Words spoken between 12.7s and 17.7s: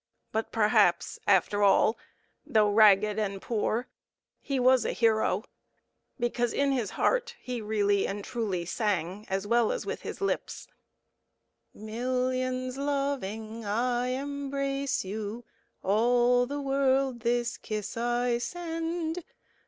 loving, I embrace you, All the world this